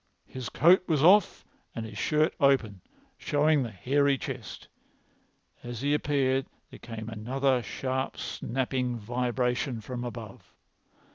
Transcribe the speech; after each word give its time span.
His 0.25 0.49
coat 0.49 0.81
was 0.87 1.03
off 1.03 1.45
and 1.75 1.85
his 1.85 1.95
shirt 1.99 2.33
open, 2.39 2.81
showing 3.19 3.61
the 3.61 3.69
hairy 3.69 4.17
chest. 4.17 4.67
As 5.61 5.81
he 5.81 5.93
appeared 5.93 6.47
there 6.71 6.79
came 6.79 7.07
another 7.07 7.61
sharp 7.61 8.17
snapping 8.17 8.97
vibration 8.97 9.79
from 9.79 10.03
above. 10.03 10.55